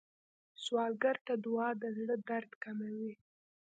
سوالګر 0.63 1.15
ته 1.25 1.33
دعا 1.45 1.69
د 1.81 1.83
زړه 1.97 2.15
درد 2.29 2.51
کموي 2.63 3.13